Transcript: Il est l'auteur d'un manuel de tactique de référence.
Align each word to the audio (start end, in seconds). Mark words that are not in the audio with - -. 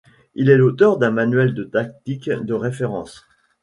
Il 0.33 0.49
est 0.49 0.57
l'auteur 0.57 0.97
d'un 0.97 1.11
manuel 1.11 1.53
de 1.53 1.63
tactique 1.63 2.27
de 2.27 2.55
référence. 2.55 3.27